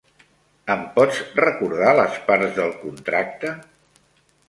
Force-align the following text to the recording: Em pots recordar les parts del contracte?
Em 0.75 0.81
pots 0.95 1.19
recordar 1.45 1.93
les 2.01 2.19
parts 2.31 2.59
del 2.59 2.75
contracte? 2.83 3.57